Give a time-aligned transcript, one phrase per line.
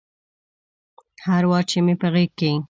[1.27, 2.51] هر وار چې مې په غیږ کې